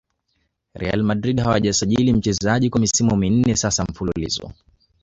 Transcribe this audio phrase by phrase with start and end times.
[0.73, 4.51] real adrid hawajasajiri wachezaji kwa misimu minne sasa mfululizo